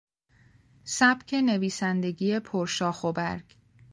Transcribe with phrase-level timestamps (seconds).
[0.83, 3.55] سبک نویسندگی پر شاخ و برگ